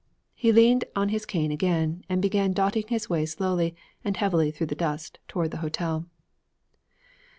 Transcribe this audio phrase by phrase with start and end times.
[0.33, 4.65] He leaned on his cane again and began dotting his way slowly and heavily through
[4.65, 6.07] the dust toward the hotel.